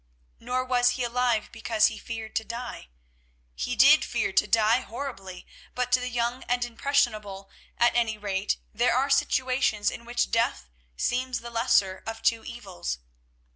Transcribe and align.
Nor 0.39 0.65
was 0.65 0.89
he 0.97 1.03
alive 1.03 1.49
because 1.51 1.85
he 1.85 1.99
feared 1.99 2.35
to 2.37 2.43
die. 2.43 2.87
He 3.53 3.75
did 3.75 4.03
fear 4.03 4.33
to 4.33 4.47
die 4.47 4.79
horribly, 4.79 5.45
but 5.75 5.91
to 5.91 5.99
the 5.99 6.09
young 6.09 6.41
and 6.45 6.65
impressionable, 6.65 7.51
at 7.77 7.95
any 7.95 8.17
rate, 8.17 8.57
there 8.73 8.95
are 8.95 9.11
situations 9.11 9.91
in 9.91 10.03
which 10.03 10.31
death 10.31 10.71
seems 10.97 11.41
the 11.41 11.51
lesser 11.51 12.01
of 12.07 12.23
two 12.23 12.43
evils. 12.43 12.97